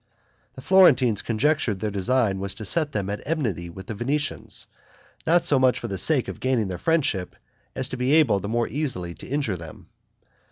The 0.55 0.63
Florentines 0.63 1.21
conjectured 1.21 1.79
their 1.79 1.91
design 1.91 2.39
was 2.39 2.55
to 2.55 2.65
set 2.65 2.91
them 2.91 3.07
at 3.07 3.21
enmity 3.23 3.69
with 3.69 3.85
the 3.85 3.93
Venetians, 3.93 4.65
not 5.27 5.45
so 5.45 5.59
much 5.59 5.77
for 5.79 5.87
the 5.89 5.99
sake 5.99 6.27
of 6.27 6.39
gaining 6.39 6.69
their 6.69 6.79
friendship 6.79 7.35
as 7.75 7.87
to 7.89 7.97
be 7.97 8.13
able 8.13 8.39
the 8.39 8.49
more 8.49 8.67
easily 8.67 9.13
to 9.13 9.27
injure 9.27 9.57
them. 9.57 9.89